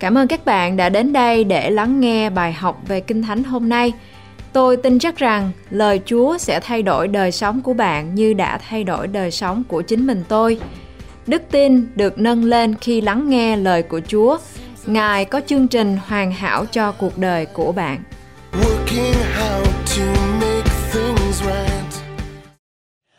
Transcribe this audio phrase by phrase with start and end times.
[0.00, 3.44] Cảm ơn các bạn đã đến đây để lắng nghe bài học về Kinh Thánh
[3.44, 3.92] hôm nay.
[4.52, 8.58] Tôi tin chắc rằng lời Chúa sẽ thay đổi đời sống của bạn như đã
[8.58, 10.60] thay đổi đời sống của chính mình tôi.
[11.26, 14.38] Đức tin được nâng lên khi lắng nghe lời của Chúa.
[14.86, 18.02] Ngài có chương trình hoàn hảo cho cuộc đời của bạn.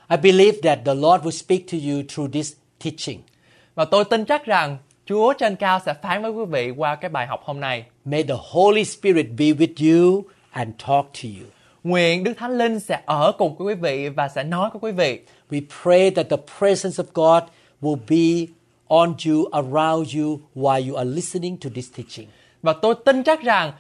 [0.10, 2.54] I believe that the Lord will speak to you through this
[2.84, 3.20] teaching.
[3.76, 4.78] Và tôi tin chắc rằng
[5.12, 7.86] Chúa trên cao sẽ phán với quý vị qua cái bài học hôm nay.
[8.06, 11.48] May the Holy Spirit be with you and talk to you.
[11.84, 15.20] Nguyện Đức Thánh Linh sẽ ở cùng quý vị và sẽ nói với quý vị.
[15.50, 17.44] We pray that the presence of God
[17.82, 18.54] will be
[18.88, 22.28] on you, around you, while you are listening to this teaching.
[22.62, 23.72] Và tôi tin chắc rằng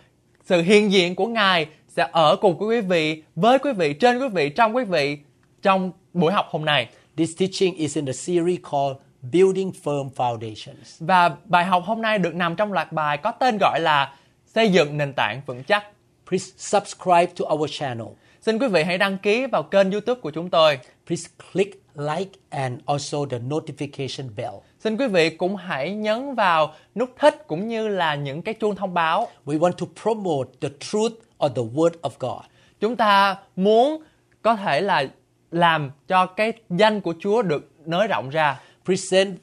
[0.45, 4.27] sự hiện diện của Ngài sẽ ở cùng quý vị, với quý vị, trên quý
[4.27, 5.17] vị, trong quý vị
[5.61, 6.87] trong buổi học hôm nay.
[7.17, 10.97] This teaching is in the series called Building Firm Foundations.
[10.99, 14.13] Và bài học hôm nay được nằm trong loạt bài có tên gọi là
[14.55, 15.83] Xây dựng nền tảng vững chắc.
[16.29, 18.07] Please subscribe to our channel.
[18.41, 20.79] Xin quý vị hãy đăng ký vào kênh YouTube của chúng tôi.
[21.07, 24.53] Please click like and also the notification bell.
[24.79, 28.75] Xin quý vị cũng hãy nhấn vào nút thích cũng như là những cái chuông
[28.75, 29.27] thông báo.
[29.45, 32.45] We want to promote the truth of the Word of God.
[32.79, 34.03] Chúng ta muốn
[34.41, 35.05] có thể là
[35.51, 38.59] làm cho cái danh của Chúa được nới rộng ra.
[38.85, 39.37] Present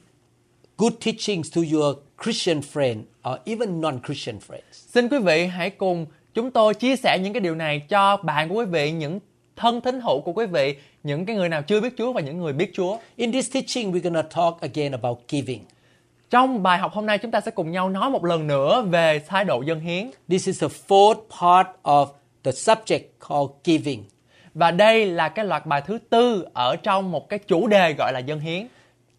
[0.77, 2.97] good teachings to your Christian friend
[3.29, 4.71] or even non-Christian friends.
[4.71, 8.49] Xin quý vị hãy cùng chúng tôi chia sẻ những cái điều này cho bạn
[8.49, 9.19] của quý vị, những
[9.55, 12.37] thân tín hữu của quý vị, những cái người nào chưa biết Chúa và những
[12.37, 12.97] người biết Chúa.
[13.15, 15.65] In this teaching, we're going to talk again about giving.
[16.29, 19.21] Trong bài học hôm nay chúng ta sẽ cùng nhau nói một lần nữa về
[19.27, 20.11] thái độ dân hiến.
[20.29, 22.07] This is the fourth part of
[22.43, 24.03] the subject called giving.
[24.53, 28.13] Và đây là cái loạt bài thứ tư ở trong một cái chủ đề gọi
[28.13, 28.67] là dân hiến.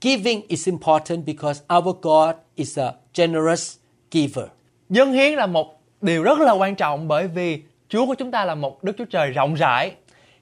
[0.00, 3.76] Giving is important because our God is a generous
[4.10, 4.46] giver.
[4.88, 8.44] Dân hiến là một điều rất là quan trọng bởi vì Chúa của chúng ta
[8.44, 9.92] là một Đức Chúa Trời rộng rãi.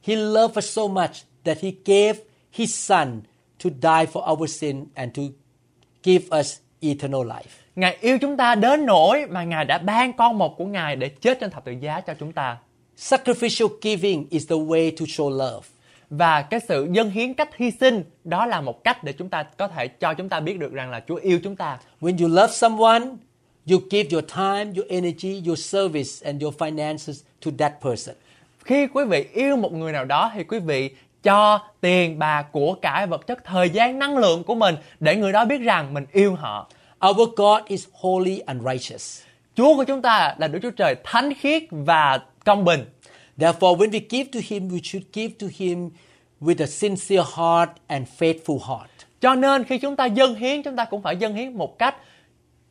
[0.02, 1.10] He loved us so much
[1.44, 2.14] that he gave
[2.52, 3.20] his son
[3.64, 5.22] to die for our sin and to
[6.02, 7.50] give us eternal life.
[7.76, 11.08] Ngài yêu chúng ta đến nỗi mà Ngài đã ban con một của Ngài để
[11.08, 12.58] chết trên thập tự giá cho chúng ta.
[12.98, 15.68] Sacrificial giving is the way to show love.
[16.10, 19.42] Và cái sự dân hiến cách hy sinh đó là một cách để chúng ta
[19.42, 21.78] có thể cho chúng ta biết được rằng là Chúa yêu chúng ta.
[22.00, 23.00] When you love someone,
[23.70, 28.16] you give your time, your energy, your service, and your finances to that person.
[28.64, 30.90] Khi quý vị yêu một người nào đó thì quý vị
[31.22, 35.32] cho tiền bạc của cải vật chất thời gian năng lượng của mình để người
[35.32, 36.70] đó biết rằng mình yêu họ.
[37.08, 39.22] Our God is holy and righteous.
[39.54, 42.84] Chúa của chúng ta là Đức Chúa Trời thánh khiết và công bình.
[43.38, 45.90] Therefore, when we give to Him, we should give to Him
[46.40, 48.90] with a sincere heart and faithful heart.
[49.20, 51.94] Cho nên khi chúng ta dâng hiến chúng ta cũng phải dâng hiến một cách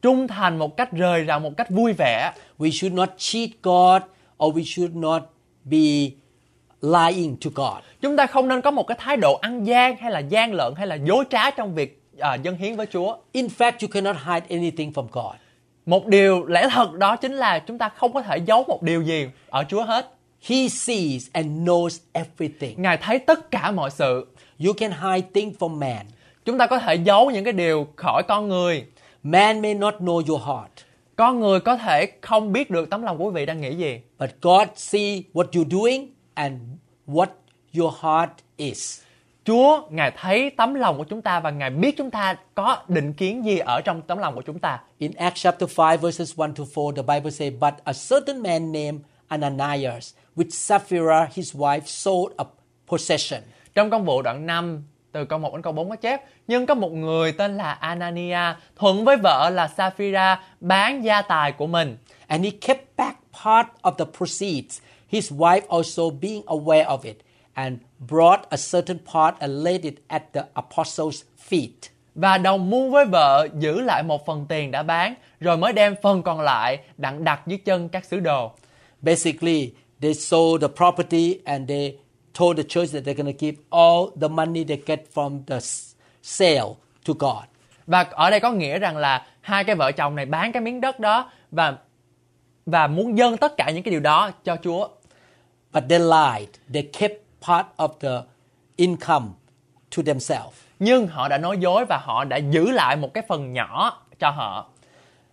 [0.02, 2.32] trung thành, một cách rời rạc, một cách vui vẻ.
[2.60, 4.02] We should not cheat God
[4.44, 5.24] or we should not
[5.64, 6.12] be
[6.82, 7.84] lying to God.
[8.02, 10.74] Chúng ta không nên có một cái thái độ ăn gian hay là gian lận
[10.78, 13.18] hay là dối trá trong việc à, dâng hiến với Chúa.
[13.32, 15.36] In fact, you cannot hide anything from God.
[15.86, 19.02] Một điều lẽ thật đó chính là chúng ta không có thể giấu một điều
[19.02, 20.17] gì ở Chúa hết.
[20.42, 22.82] He sees and knows everything.
[22.82, 24.28] Ngài thấy tất cả mọi sự.
[24.66, 26.06] You can hide things from man.
[26.46, 28.86] Chúng ta có thể giấu những cái điều khỏi con người.
[29.24, 30.72] Man may not know your heart,
[31.16, 34.00] Con người có thể không biết được tấm lòng của quý vị đang nghĩ gì.
[34.20, 36.62] but God see what you're doing and
[37.08, 37.28] what
[37.80, 39.02] your heart is.
[39.46, 43.14] Chúa, Ngài thấy tấm lòng của chúng ta và Ngài biết chúng ta có định
[43.14, 44.80] kiến gì ở trong tấm lòng của chúng ta.
[44.98, 48.72] In Acts chapter 5 verses 1 to 4, the Bible says, But a certain man
[48.72, 52.46] named Ananias, with Sapphira his wife, sold a
[52.88, 53.42] possession.
[53.76, 56.76] Trong công vụ đoạn 5, từ câu 1 đến câu 4 có chép, nhưng có
[56.76, 61.98] một người tên là Anania thuận với vợ là Sapphira bán gia tài của mình.
[62.28, 67.18] And he kept back part of the proceeds, his wife also being aware of it,
[67.54, 67.78] and
[68.10, 71.90] brought a certain part and laid it at the apostles' feet.
[72.16, 75.96] Và đồng mua với vợ giữ lại một phần tiền đã bán, rồi mới đem
[76.02, 78.52] phần còn lại đặng đặt dưới chân các sứ đồ.
[79.02, 79.72] Basically,
[80.02, 81.98] they sold the property and they
[82.34, 85.60] told the church that they're going to give all the money they get from the
[86.22, 87.44] sale to God.
[87.88, 90.82] Và ở đây có nghĩa rằng là hai cái vợ chồng này bán cái miếng
[90.82, 91.78] đất đó và
[92.66, 94.88] và muốn dâng tất cả những cái điều đó cho Chúa.
[95.74, 96.50] But they lied.
[96.74, 98.22] They kept part of the
[98.76, 99.26] income
[99.98, 100.54] to themselves.
[100.80, 104.30] Nhưng họ đã nói dối và họ đã giữ lại một cái phần nhỏ cho
[104.30, 104.70] họ.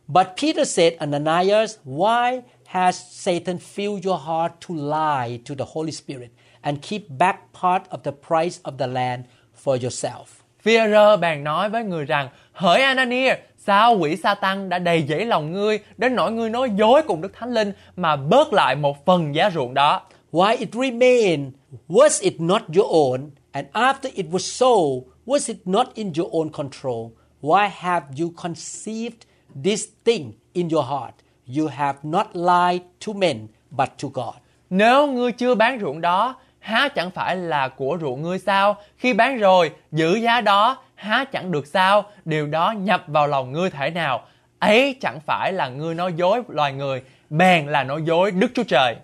[0.08, 2.40] But Peter said, Ananias, why
[2.74, 6.30] has Satan filled your heart to lie to the Holy Spirit
[6.62, 9.24] and keep back part of the price of the land
[9.64, 10.24] for yourself?
[10.64, 13.34] Führer bàn nói với người rằng, hỡi Anania,
[13.66, 17.20] Sao quỷ sa tăng đã đầy dẫy lòng ngươi đến nỗi ngươi nói dối cùng
[17.20, 20.02] Đức Thánh Linh mà bớt lại một phần giá ruộng đó?
[20.32, 21.52] Why it remained?
[21.88, 23.30] Was it not your own?
[23.52, 27.10] And after it was sold, was it not in your own control?
[27.40, 29.26] Why have you conceived
[29.64, 31.14] this thing in your heart?
[31.56, 34.34] You have not lied to men, but to God.
[34.70, 38.76] Nếu ngươi chưa bán ruộng đó, há chẳng phải là của ruộng ngươi sao?
[38.96, 42.04] Khi bán rồi, giữ giá đó, há chẳng được sao?
[42.24, 44.26] Điều đó nhập vào lòng ngươi thể nào?
[44.58, 48.64] Ấy chẳng phải là ngươi nói dối loài người, bèn là nói dối Đức Chúa
[48.64, 48.96] Trời.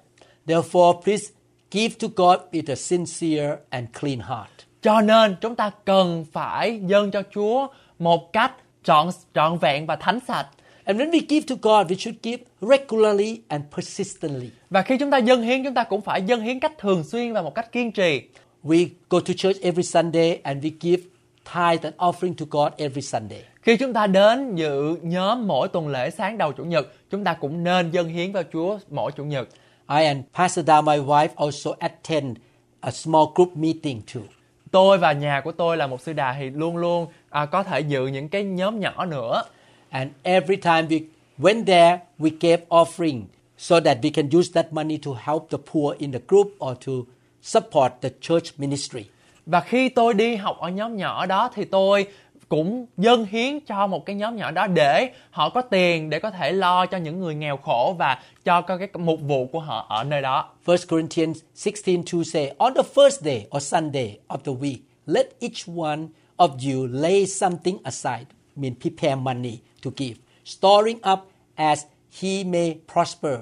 [0.46, 1.24] Therefore, please
[1.70, 4.50] give to God with a sincere and clean heart.
[4.82, 7.66] Cho nên chúng ta cần phải dâng cho Chúa
[7.98, 8.52] một cách
[8.84, 10.46] trọn trọn vẹn và thánh sạch.
[10.84, 14.50] And when we give to God, we should give regularly and persistently.
[14.70, 17.32] Và khi chúng ta dâng hiến, chúng ta cũng phải dâng hiến cách thường xuyên
[17.32, 18.22] và một cách kiên trì.
[18.64, 21.02] We go to church every Sunday and we give
[21.54, 23.42] tithe and offering to God every Sunday.
[23.62, 27.34] Khi chúng ta đến dự nhóm mỗi tuần lễ sáng đầu Chủ nhật, chúng ta
[27.34, 29.48] cũng nên dâng hiến vào Chúa mỗi Chủ nhật.
[29.88, 32.36] I and Pastor Da, my wife, also attend
[32.80, 34.20] a small group meeting too.
[34.70, 37.80] Tôi và nhà của tôi là một sư đà thì luôn luôn à, có thể
[37.80, 39.42] dự những cái nhóm nhỏ nữa.
[39.90, 41.00] And every time we
[41.38, 43.22] went there, we gave offering
[43.56, 46.74] so that we can use that money to help the poor in the group or
[46.86, 47.06] to
[47.42, 49.04] support the church ministry.
[49.46, 52.06] Và khi tôi đi học ở nhóm nhỏ đó thì tôi
[52.48, 56.30] cũng dâng hiến cho một cái nhóm nhỏ đó để họ có tiền để có
[56.30, 60.04] thể lo cho những người nghèo khổ và cho cái mục vụ của họ ở
[60.04, 60.48] nơi đó.
[60.66, 64.76] 1 Corinthians 16:2 say, On the first day or Sunday of the week,
[65.06, 66.06] let each one
[66.36, 68.24] of you lay something aside,
[68.56, 71.20] mean prepare money to give, storing up
[71.56, 71.84] as
[72.20, 73.34] he may prosper,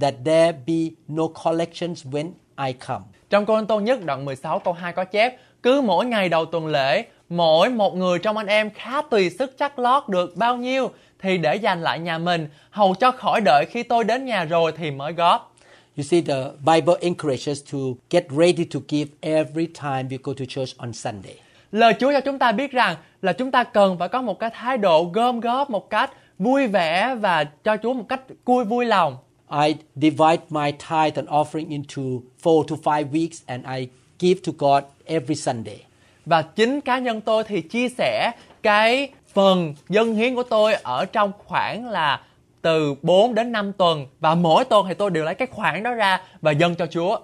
[0.00, 3.04] that there be no collections when I come.
[3.30, 6.66] Trong Cô Tô nhất đoạn 16 câu 2 có chép Cứ mỗi ngày đầu tuần
[6.66, 10.90] lễ Mỗi một người trong anh em khá tùy sức chắc lót được bao nhiêu
[11.18, 14.72] Thì để dành lại nhà mình Hầu cho khỏi đợi khi tôi đến nhà rồi
[14.76, 15.56] thì mới góp
[15.96, 17.78] You see, the Bible encourages to
[18.10, 21.34] get ready to give every time we go to church on Sunday.
[21.72, 22.96] Lời Chúa cho chúng ta biết rằng
[23.26, 26.66] là chúng ta cần phải có một cái thái độ gom góp một cách vui
[26.66, 29.16] vẻ và cho Chúa một cách vui vui lòng.
[29.64, 32.02] I divide my tithe and offering into
[32.42, 33.88] four to five weeks and I
[34.18, 35.82] give to God every Sunday.
[36.26, 38.32] Và chính cá nhân tôi thì chia sẻ
[38.62, 42.20] cái phần dân hiến của tôi ở trong khoảng là
[42.62, 45.94] từ 4 đến 5 tuần và mỗi tuần thì tôi đều lấy cái khoản đó
[45.94, 47.18] ra và dâng cho Chúa.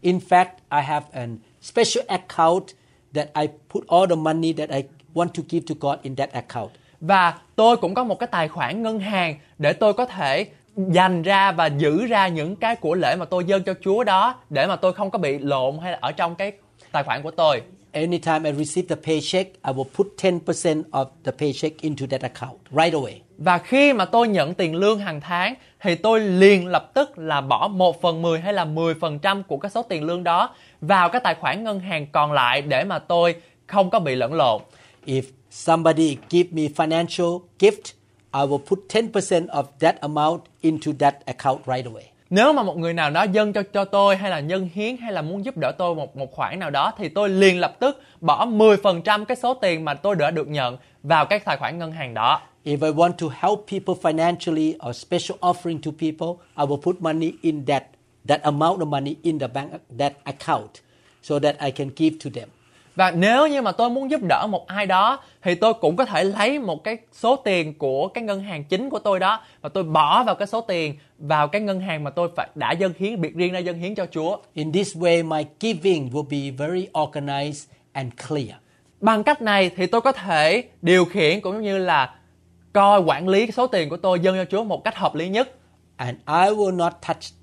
[0.00, 2.64] In fact, I have an special account
[3.14, 4.82] that I put all the money that I
[5.18, 6.70] want to give to God in that account.
[7.00, 11.22] Và tôi cũng có một cái tài khoản ngân hàng để tôi có thể dành
[11.22, 14.66] ra và giữ ra những cái của lễ mà tôi dâng cho Chúa đó để
[14.66, 16.52] mà tôi không có bị lộn hay là ở trong cái
[16.92, 17.62] tài khoản của tôi.
[17.92, 22.58] Anytime I receive the paycheck, I will put 10% of the paycheck into that account
[22.70, 23.12] right away.
[23.38, 27.40] Và khi mà tôi nhận tiền lương hàng tháng thì tôi liền lập tức là
[27.40, 31.20] bỏ 1 phần 10 hay là 10% của cái số tiền lương đó vào cái
[31.24, 33.34] tài khoản ngân hàng còn lại để mà tôi
[33.66, 34.62] không có bị lẫn lộn.
[35.08, 37.94] If somebody give me financial gift,
[38.30, 42.04] I will put 10% of that amount into that account right away.
[42.30, 45.12] Nếu mà một người nào đó dâng cho cho tôi hay là nhân hiến hay
[45.12, 48.02] là muốn giúp đỡ tôi một một khoản nào đó thì tôi liền lập tức
[48.20, 51.92] bỏ 10% cái số tiền mà tôi đã được nhận vào cái tài khoản ngân
[51.92, 52.40] hàng đó.
[52.64, 57.00] If I want to help people financially or special offering to people, I will put
[57.00, 57.82] money in that
[58.28, 60.70] that amount of money in the bank that account
[61.22, 62.48] so that I can give to them.
[62.98, 66.04] Và nếu như mà tôi muốn giúp đỡ một ai đó thì tôi cũng có
[66.04, 69.68] thể lấy một cái số tiền của cái ngân hàng chính của tôi đó và
[69.68, 72.92] tôi bỏ vào cái số tiền vào cái ngân hàng mà tôi phải đã dâng
[72.98, 74.36] hiến biệt riêng ra dâng hiến cho Chúa.
[74.54, 78.50] In this way, my giving will be very organized and clear.
[79.00, 82.14] Bằng cách này thì tôi có thể điều khiển cũng như là
[82.72, 85.54] coi quản lý số tiền của tôi dâng cho Chúa một cách hợp lý nhất
[85.96, 87.37] And I will not touch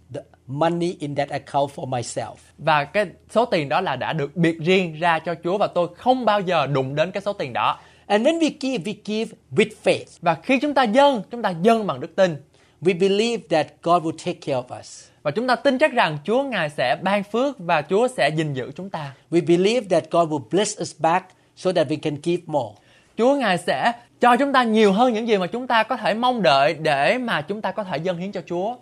[0.48, 2.36] money in that account for myself.
[2.58, 5.88] và cái số tiền đó là đã được biệt riêng ra cho Chúa và tôi
[5.98, 7.80] không bao giờ đụng đến cái số tiền đó.
[8.08, 10.06] And when we give, we give with faith.
[10.22, 12.38] Và khi chúng ta dâng, chúng ta dâng bằng đức tin
[12.82, 15.04] We believe that God will take care of us.
[15.24, 18.54] và chúng ta tin chắc rằng Chúa ngài sẽ ban phước và Chúa sẽ gìn
[18.54, 19.14] giữ chúng ta.
[19.32, 21.25] We believe that God will bless us back
[21.56, 22.75] so that we can give more.
[23.18, 26.14] Chúa ngài sẽ cho chúng ta nhiều hơn những gì mà chúng ta có thể
[26.14, 28.75] mong đợi để mà chúng ta có thể dâng hiến cho Chúa.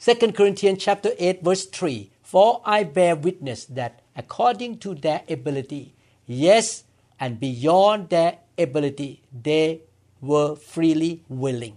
[0.00, 5.92] 2 Corinthians chapter 8 verse 3 For I bear witness that according to their ability
[6.26, 6.84] yes
[7.18, 9.80] and beyond their ability they
[10.22, 11.72] were freely willing.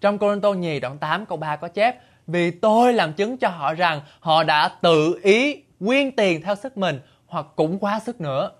[0.00, 3.48] Trong Cô Tô nhì đoạn 8 câu 3 có chép Vì tôi làm chứng cho
[3.48, 8.20] họ rằng họ đã tự ý quyên tiền theo sức mình hoặc cũng quá sức
[8.20, 8.50] nữa.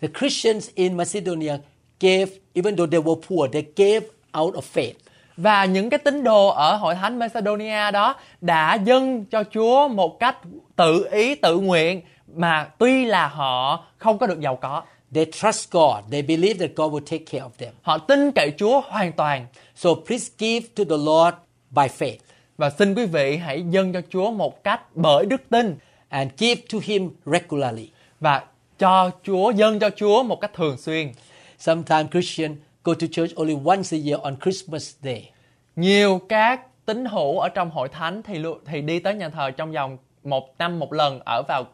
[0.00, 1.56] The Christians in Macedonia
[2.00, 4.06] gave even though they were poor they gave
[4.38, 4.94] out of faith.
[5.42, 10.20] Và những cái tín đồ ở hội thánh Macedonia đó đã dâng cho Chúa một
[10.20, 10.36] cách
[10.76, 12.00] tự ý tự nguyện
[12.34, 14.82] mà tuy là họ không có được giàu có.
[15.14, 15.94] They trust God.
[16.10, 17.72] They believe that God will take care of them.
[17.82, 19.46] Họ tin cậy Chúa hoàn toàn.
[19.74, 21.36] So please give to the Lord
[21.70, 22.16] by faith
[22.58, 25.76] Và xin quý vị hãy dâng cho Chúa một cách bởi đức tin
[26.08, 27.90] and give to Him regularly.
[28.20, 28.42] và
[28.78, 31.12] cho Chúa dâng cho Chúa một cách thường xuyên.
[31.58, 35.30] Sometimes Christians go to church only once a year on Christmas Day.
[35.76, 39.72] Nhiều các tín hữu ở trong hội thánh thì thì đi tới nhà thờ trong
[39.72, 41.64] vòng một năm một lần ở vào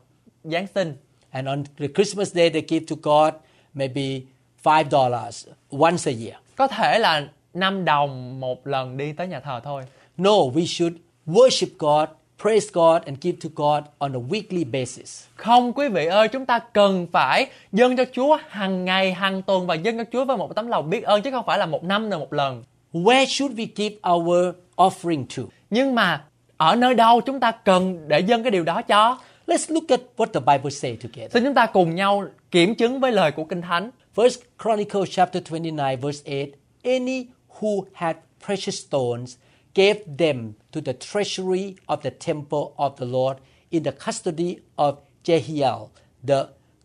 [0.44, 0.96] Giáng sinh.
[1.30, 3.34] And on the Christmas day, they give to God
[3.75, 4.20] maybe
[4.64, 6.34] $5 once a year.
[6.56, 9.82] Có thể là 5 đồng một lần đi tới nhà thờ thôi.
[10.16, 10.92] No, we should
[11.26, 12.08] worship God,
[12.42, 15.24] praise God, and give to God on a weekly basis.
[15.36, 19.66] Không quý vị ơi, chúng ta cần phải dâng cho Chúa hàng ngày, hàng tuần
[19.66, 21.84] và dâng cho Chúa với một tấm lòng biết ơn chứ không phải là một
[21.84, 22.64] năm rồi một lần.
[22.92, 25.42] Where should we give our offering to?
[25.70, 26.24] Nhưng mà
[26.56, 29.18] ở nơi đâu chúng ta cần để dâng cái điều đó cho?
[29.46, 31.32] Let's look at what the Bible say together.
[31.32, 33.90] Xin chúng ta cùng nhau kiểm chứng với lời của Kinh Thánh.
[34.16, 36.60] First Chronicles chapter 29 verse 8.
[36.82, 37.26] Any
[37.60, 38.16] who had
[38.46, 39.36] precious stones
[39.76, 43.37] gave them to the treasury of the temple of the Lord
[43.71, 45.88] in the custody of Jehiel
[46.26, 46.45] the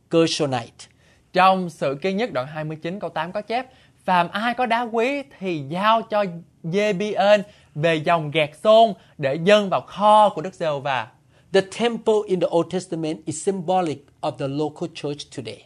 [0.09, 0.87] Gershonite.
[1.33, 3.67] Trong sự kiên nhất đoạn 29 câu 8 có chép
[4.05, 6.25] Phàm ai có đá quý thì giao cho
[6.63, 7.41] Gibeon
[7.75, 11.07] về dòng gạt xôn để dâng vào kho của Đức Giê-hô-va.
[11.53, 15.65] The temple in the Old Testament is symbolic of the local church today.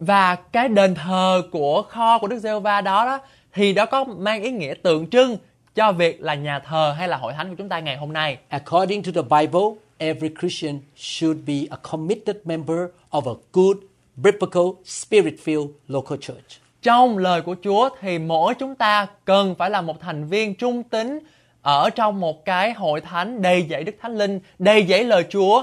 [0.00, 3.18] Và cái đền thờ của kho của Đức Giê-hô-va đó đó
[3.52, 5.36] thì đó có mang ý nghĩa tượng trưng
[5.78, 8.38] cho việc là nhà thờ hay là hội thánh của chúng ta ngày hôm nay.
[8.48, 12.78] According to the Bible, every Christian should be a committed member
[13.10, 13.76] of a good,
[14.16, 16.60] biblical, spirit-filled local church.
[16.82, 20.82] Trong lời của Chúa thì mỗi chúng ta cần phải là một thành viên trung
[20.82, 21.18] tín
[21.62, 25.62] ở trong một cái hội thánh đầy dẫy Đức Thánh Linh, đầy dẫy lời Chúa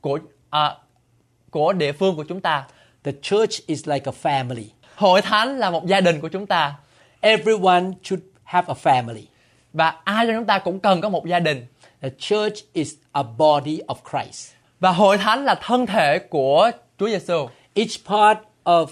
[0.00, 0.18] của
[0.50, 0.74] à,
[1.50, 2.64] của địa phương của chúng ta.
[3.04, 4.64] The church is like a family.
[4.94, 6.74] Hội thánh là một gia đình của chúng ta
[7.20, 9.24] Everyone should have a family.
[9.72, 11.66] Và ai trong chúng ta cũng cần có một gia đình.
[12.02, 14.52] The church is a body of Christ.
[14.80, 17.48] Và hội thánh là thân thể của Chúa Giêsu.
[17.74, 18.86] Each part of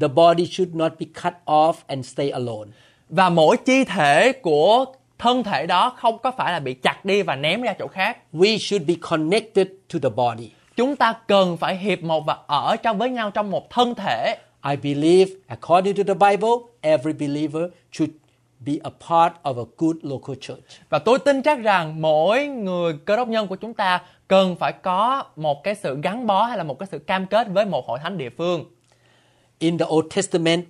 [0.00, 2.70] the body should not be cut off and stay alone.
[3.08, 4.84] Và mỗi chi thể của
[5.18, 8.18] thân thể đó không có phải là bị chặt đi và ném ra chỗ khác.
[8.32, 10.50] We should be connected to the body.
[10.76, 14.36] Chúng ta cần phải hiệp một và ở trong với nhau trong một thân thể.
[14.70, 16.50] I believe, according to the Bible,
[16.80, 17.62] every believer
[17.92, 18.10] should
[18.66, 20.60] be a part of a good local church.
[20.88, 24.72] Và tôi tin chắc rằng mỗi người cơ đốc nhân của chúng ta cần phải
[24.72, 27.86] có một cái sự gắn bó hay là một cái sự cam kết với một
[27.86, 28.64] hội thánh địa phương.
[29.58, 30.64] In the Old Testament,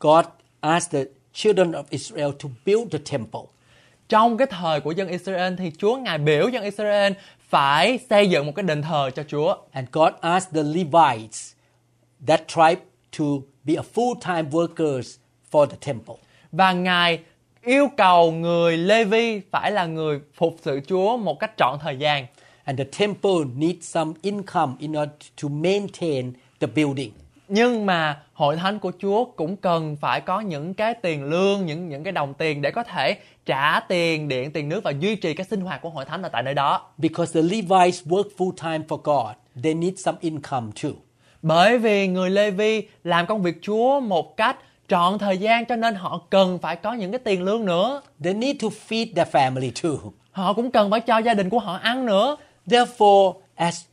[0.00, 0.24] God
[0.60, 3.40] asked the children of Israel to build the temple.
[4.08, 7.12] Trong cái thời của dân Israel thì Chúa Ngài biểu dân Israel
[7.48, 9.56] phải xây dựng một cái đền thờ cho Chúa.
[9.70, 11.52] And God asked the Levites,
[12.26, 12.80] that tribe,
[13.18, 13.24] to
[13.64, 15.16] be a full-time workers
[15.50, 16.14] for the temple.
[16.56, 17.20] Và Ngài
[17.62, 22.26] yêu cầu người Lê-vi phải là người phục sự Chúa một cách trọn thời gian.
[22.64, 25.08] And the temple needs some income in order
[25.42, 27.10] to maintain the building.
[27.48, 31.88] Nhưng mà hội thánh của Chúa cũng cần phải có những cái tiền lương, những
[31.88, 35.34] những cái đồng tiền để có thể trả tiền điện, tiền nước và duy trì
[35.34, 36.90] cái sinh hoạt của hội thánh ở tại nơi đó.
[36.98, 40.90] Because the Levites work full-time for God, they need some income too.
[41.42, 44.56] Bởi vì người Lê-vi làm công việc Chúa một cách
[44.88, 48.02] trọn thời gian cho nên họ cần phải có những cái tiền lương nữa.
[48.24, 50.10] They need to feed their family too.
[50.32, 52.36] Họ cũng cần phải cho gia đình của họ ăn nữa.
[52.66, 53.84] Therefore, as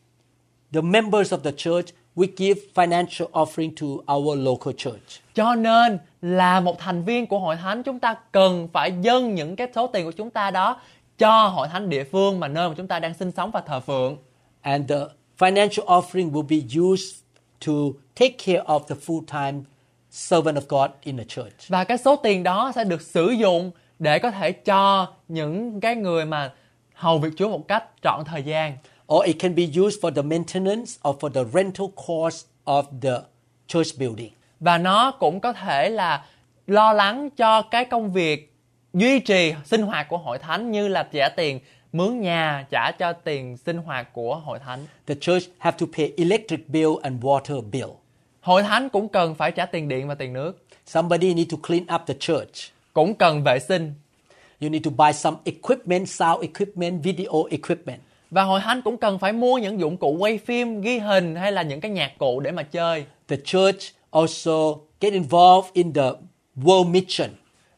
[0.74, 5.22] the members of the church, we give financial offering to our local church.
[5.36, 9.56] Cho nên là một thành viên của hội thánh chúng ta cần phải dâng những
[9.56, 10.82] cái số tiền của chúng ta đó
[11.18, 13.80] cho hội thánh địa phương mà nơi mà chúng ta đang sinh sống và thờ
[13.80, 14.18] phượng.
[14.62, 15.00] And the
[15.38, 17.16] financial offering will be used
[17.68, 17.74] to
[18.16, 19.62] take care of the full-time
[20.12, 21.68] servant of God in the church.
[21.68, 25.96] Và cái số tiền đó sẽ được sử dụng để có thể cho những cái
[25.96, 26.54] người mà
[26.94, 28.78] hầu việc Chúa một cách trọn thời gian.
[29.14, 33.14] Or it can be used for the maintenance or for the rental cost of the
[33.68, 34.32] church building.
[34.60, 36.26] Và nó cũng có thể là
[36.68, 38.54] lo lắng cho cái công việc
[38.94, 41.60] duy trì sinh hoạt của hội thánh như là trả tiền
[41.92, 44.86] mướn nhà, trả cho tiền sinh hoạt của hội thánh.
[45.08, 47.90] The church have to pay electric bill and water bill.
[48.42, 51.84] Hội thánh cũng cần phải trả tiền điện và tiền nước, Somebody need to clean
[51.96, 52.72] up the church.
[52.94, 53.94] cũng cần vệ sinh.
[54.62, 58.00] You need to buy some equipment, sound equipment, video equipment.
[58.32, 61.52] Và hội thánh cũng cần phải mua những dụng cụ quay phim, ghi hình hay
[61.52, 63.06] là những cái nhạc cụ để mà chơi.
[63.28, 63.80] The church
[64.12, 66.10] also get involved in the
[66.56, 67.30] world mission.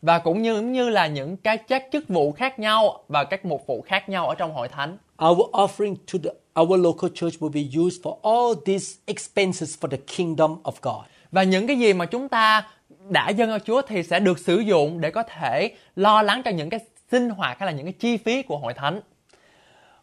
[0.01, 3.67] và cũng như như là những cái các chức vụ khác nhau và các mục
[3.67, 4.97] vụ khác nhau ở trong hội thánh.
[5.23, 6.29] Our offering to the,
[6.61, 11.05] our local church will be used for all these expenses for the kingdom of God.
[11.31, 12.67] Và những cái gì mà chúng ta
[13.09, 16.51] đã dâng cho Chúa thì sẽ được sử dụng để có thể lo lắng cho
[16.51, 16.79] những cái
[17.11, 19.01] sinh hoạt hay là những cái chi phí của hội thánh.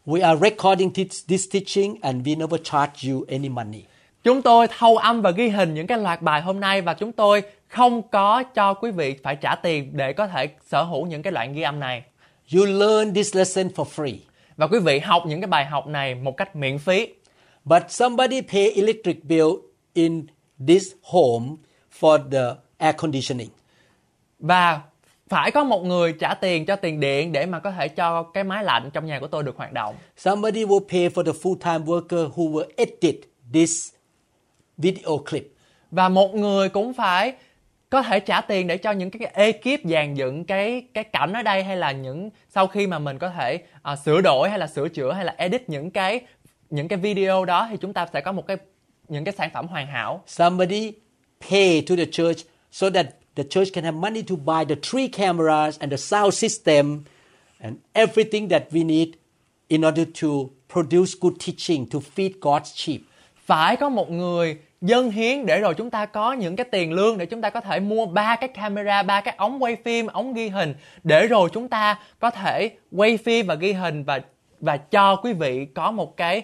[0.06, 3.82] We are recording this, this teaching and we never charge you any money.
[4.22, 7.12] Chúng tôi thâu âm và ghi hình những cái loạt bài hôm nay và chúng
[7.12, 11.22] tôi không có cho quý vị phải trả tiền để có thể sở hữu những
[11.22, 12.02] cái đoạn ghi âm này.
[12.54, 14.16] You learn this lesson for free.
[14.60, 17.08] Và quý vị học những cái bài học này một cách miễn phí.
[17.64, 19.48] But somebody pay electric bill
[19.92, 20.26] in
[20.66, 21.46] this home
[22.00, 23.48] for the air conditioning.
[24.38, 24.80] Và
[25.28, 28.44] phải có một người trả tiền cho tiền điện để mà có thể cho cái
[28.44, 29.94] máy lạnh trong nhà của tôi được hoạt động.
[30.16, 33.20] Somebody will pay for the full-time worker who will edit
[33.52, 33.88] this
[34.76, 35.52] video clip.
[35.90, 37.34] Và một người cũng phải
[37.90, 41.42] có thể trả tiền để cho những cái ekip dàn dựng cái cái cảnh ở
[41.42, 44.66] đây hay là những sau khi mà mình có thể à, sửa đổi hay là
[44.66, 46.20] sửa chữa hay là edit những cái
[46.70, 48.56] những cái video đó thì chúng ta sẽ có một cái
[49.08, 50.22] những cái sản phẩm hoàn hảo.
[50.26, 50.92] Somebody
[51.50, 52.38] pay to the church
[52.72, 53.06] so that
[53.36, 57.04] the church can have money to buy the three cameras and the sound system
[57.58, 59.08] and everything that we need
[59.68, 60.28] in order to
[60.74, 63.00] produce good teaching to feed God's sheep.
[63.46, 67.18] Phải có một người dâng hiến để rồi chúng ta có những cái tiền lương
[67.18, 70.34] để chúng ta có thể mua ba cái camera, ba cái ống quay phim, ống
[70.34, 74.20] ghi hình để rồi chúng ta có thể quay phim và ghi hình và
[74.60, 76.42] và cho quý vị có một cái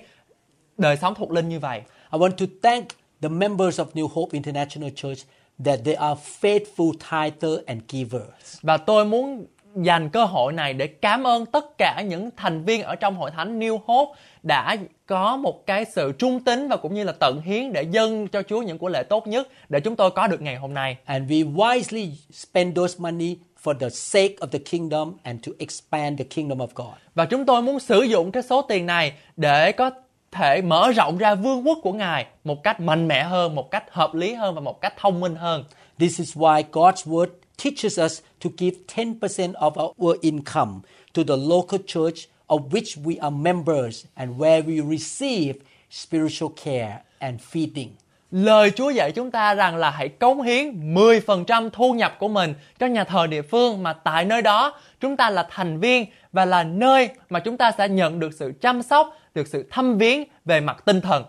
[0.78, 1.80] đời sống thuộc linh như vậy.
[2.12, 2.84] I want to thank
[3.22, 5.18] the members of New Hope International Church
[5.64, 8.58] that they are faithful tither and givers.
[8.62, 12.82] Và tôi muốn dành cơ hội này để cảm ơn tất cả những thành viên
[12.82, 16.94] ở trong hội thánh New Hope đã có một cái sự trung tín và cũng
[16.94, 19.96] như là tận hiến để dâng cho Chúa những của lễ tốt nhất để chúng
[19.96, 20.96] tôi có được ngày hôm nay.
[21.04, 26.18] And we wisely spend those money for the sake of the kingdom and to expand
[26.18, 26.94] the kingdom of God.
[27.14, 29.90] Và chúng tôi muốn sử dụng cái số tiền này để có
[30.30, 33.84] thể mở rộng ra vương quốc của Ngài một cách mạnh mẽ hơn, một cách
[33.90, 35.64] hợp lý hơn và một cách thông minh hơn.
[35.98, 37.28] This is why God's word
[37.64, 40.72] teaches us to give 10% of our income
[41.14, 45.54] to the local church of which we are members and where we receive
[45.90, 47.88] spiritual care and feeding.
[48.30, 52.54] Lời Chúa dạy chúng ta rằng là hãy cống hiến 10% thu nhập của mình
[52.78, 56.44] cho nhà thờ địa phương mà tại nơi đó chúng ta là thành viên và
[56.44, 60.24] là nơi mà chúng ta sẽ nhận được sự chăm sóc, được sự thăm viếng
[60.44, 61.24] về mặt tinh thần.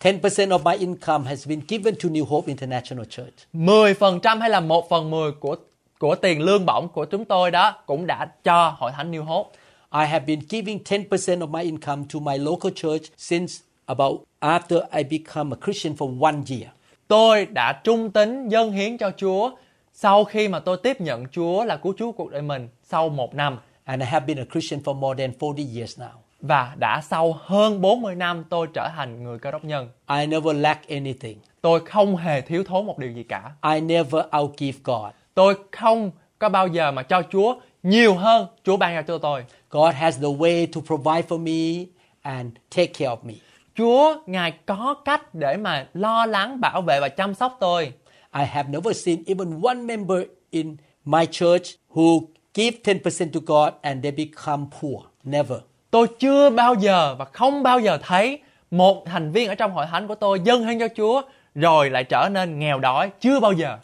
[0.00, 3.34] 10% of my income has been given to New Hope International Church.
[3.52, 5.56] 10% hay là 1 phần 10 của
[5.98, 9.50] của tiền lương bổng của chúng tôi đó cũng đã cho hội thánh New Hope.
[9.94, 13.52] I have been giving 10% of my income to my local church since
[13.86, 16.68] about after I become a Christian for one year.
[17.08, 19.50] Tôi đã trung tín dâng hiến cho Chúa
[19.92, 23.34] sau khi mà tôi tiếp nhận Chúa là cứu Chúa cuộc đời mình sau một
[23.34, 26.08] năm And I have been a Christian for more than 40 years now.
[26.40, 29.88] và đã sau hơn 40 năm tôi trở thành người cơ đốc nhân.
[30.20, 31.38] I never lack anything.
[31.60, 33.52] Tôi không hề thiếu thốn một điều gì cả.
[33.74, 35.12] I never outgive God.
[35.34, 39.44] Tôi không có bao giờ mà cho Chúa nhiều hơn Chúa ban cho cho tôi.
[39.70, 41.86] God has the way to provide for me
[42.22, 43.34] and take care of me.
[43.74, 47.92] Chúa Ngài có cách để mà lo lắng, bảo vệ và chăm sóc tôi.
[48.34, 50.18] I have never seen even one member
[50.50, 52.20] in my church who
[52.54, 55.04] give 10% to God and they become poor.
[55.24, 55.58] Never.
[55.90, 58.38] Tôi chưa bao giờ và không bao giờ thấy
[58.70, 61.22] một thành viên ở trong hội thánh của tôi dâng hiến cho Chúa
[61.54, 63.10] rồi lại trở nên nghèo đói.
[63.20, 63.78] Chưa bao giờ.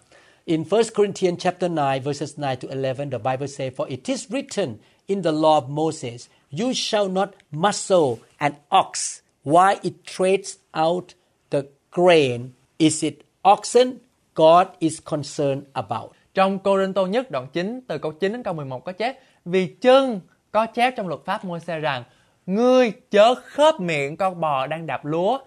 [0.48, 4.30] In 1 Corinthians chapter 9 verses 9 to 11 the Bible says, for it is
[4.30, 10.56] written in the law of Moses, you shall not muzzle an ox while it treads
[10.72, 11.12] out
[11.50, 14.00] the grain is it oxen
[14.32, 16.12] God is concerned about.
[16.34, 19.18] Trong Cô Rinh Tô nhất, đoạn 9 từ câu 9 đến câu 11 có chép,
[19.44, 22.04] Vì chân có chép trong luật pháp Môi-se rằng,
[22.46, 25.38] Ngươi chớ khớp miệng con bò đang đạp lúa,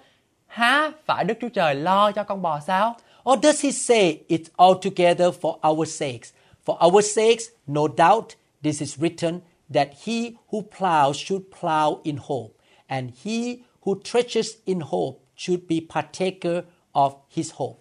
[0.48, 2.96] Há phải Đức Chúa Trời lo cho con bò sao?
[3.24, 6.34] Or does he say it's altogether for our sakes?
[6.66, 9.42] For our sakes, no doubt, this is written
[9.74, 12.54] that he who plows should plow in hope,
[12.88, 17.80] and he who treasures in hope should be partaker of his hope.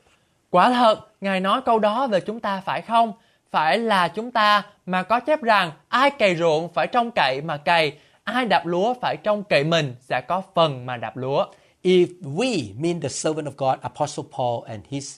[0.51, 3.13] Quả thật, Ngài nói câu đó về chúng ta phải không?
[3.51, 7.57] Phải là chúng ta mà có chép rằng ai cày ruộng phải trông cậy mà
[7.57, 7.93] cày,
[8.25, 11.47] ai đạp lúa phải trông cậy mình sẽ có phần mà đạp lúa.
[11.83, 15.17] If we, mean the servant of God, Apostle Paul and his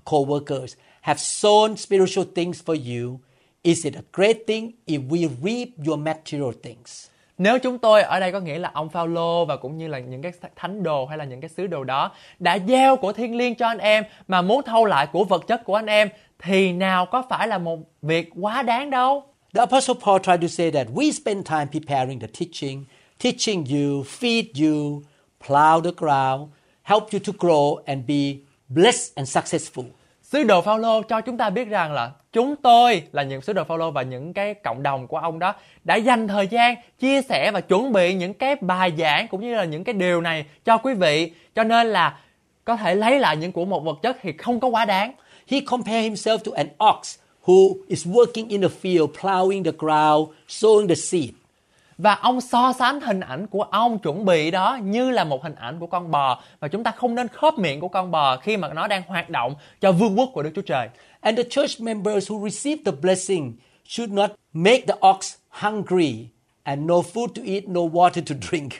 [0.00, 3.20] co-workers, have sown spiritual things for you,
[3.62, 7.08] is it a great thing if we reap your material things?
[7.38, 10.22] Nếu chúng tôi ở đây có nghĩa là ông Phaolô và cũng như là những
[10.22, 13.54] cái thánh đồ hay là những cái sứ đồ đó đã gieo của thiên liêng
[13.54, 17.06] cho anh em mà muốn thâu lại của vật chất của anh em thì nào
[17.06, 19.22] có phải là một việc quá đáng đâu.
[19.54, 22.84] The Apostle Paul tried to say that we spend time preparing the teaching,
[23.24, 25.02] teaching you, feed you,
[25.46, 26.50] plow the ground,
[26.82, 29.84] help you to grow and be blessed and successful.
[30.22, 33.64] Sứ đồ Phaolô cho chúng ta biết rằng là chúng tôi là những sứ đồ
[33.64, 35.54] Phaolô và những cái cộng đồng của ông đó
[35.84, 39.54] đã dành thời gian chia sẻ và chuẩn bị những cái bài giảng cũng như
[39.54, 41.32] là những cái điều này cho quý vị.
[41.54, 42.18] Cho nên là
[42.64, 45.12] có thể lấy lại những của một vật chất thì không có quá đáng.
[45.48, 50.28] He compared himself to an ox who is working in the field, plowing the ground,
[50.48, 51.30] sowing the seed.
[52.02, 55.54] Và ông so sánh hình ảnh của ông chuẩn bị đó như là một hình
[55.54, 58.56] ảnh của con bò và chúng ta không nên khớp miệng của con bò khi
[58.56, 60.88] mà nó đang hoạt động cho vương quốc của Đức Chúa Trời.
[61.20, 63.52] And the church members who receive the blessing
[63.84, 66.26] should not make the ox hungry
[66.62, 68.72] and no food to eat, no water to drink.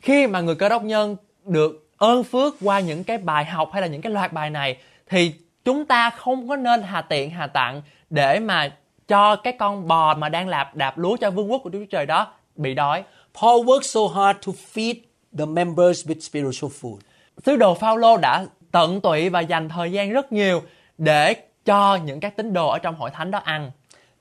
[0.00, 3.82] Khi mà người cơ đốc nhân được ơn phước qua những cái bài học hay
[3.82, 4.76] là những cái loạt bài này
[5.08, 5.32] thì
[5.64, 8.72] chúng ta không có nên hà tiện hà tặng để mà
[9.08, 11.90] cho cái con bò mà đang lạp đạp lúa cho vương quốc của Đức Chúa
[11.90, 13.04] Trời đó bị đói.
[13.40, 14.94] Paul worked so hard to feed
[15.38, 16.98] the members with spiritual food.
[17.46, 20.62] Sứ đồ Phaolô đã tận tụy và dành thời gian rất nhiều
[20.98, 23.70] để cho những các tín đồ ở trong hội thánh đó ăn.